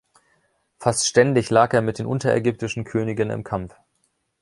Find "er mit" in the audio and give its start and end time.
1.75-1.99